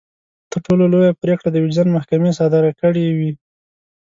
تر 0.51 0.59
ټولو 0.65 0.83
لويه 0.93 1.13
پرېکړه 1.21 1.49
د 1.51 1.57
وجدان 1.63 1.87
محکمې 1.97 2.31
صادره 2.39 2.71
کړې 2.81 3.05
وي. 3.17 3.31